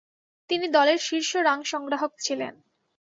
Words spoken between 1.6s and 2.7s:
সংগ্রাহক ছিলেন।